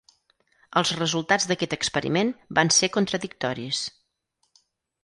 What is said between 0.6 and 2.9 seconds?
Els resultats d'aquest experiment van